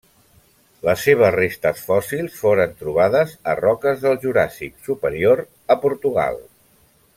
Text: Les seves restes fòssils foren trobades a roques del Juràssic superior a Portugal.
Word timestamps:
Les 0.85 1.03
seves 1.07 1.33
restes 1.35 1.83
fòssils 1.89 2.39
foren 2.45 2.73
trobades 2.79 3.37
a 3.53 3.55
roques 3.61 4.01
del 4.07 4.19
Juràssic 4.25 4.83
superior 4.89 5.45
a 5.77 5.81
Portugal. 5.87 6.43